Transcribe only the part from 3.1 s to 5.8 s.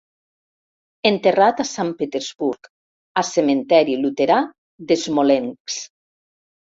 a Cementiri Luterà de Smolensk.